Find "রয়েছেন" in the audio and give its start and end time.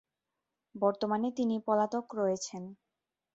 2.15-2.63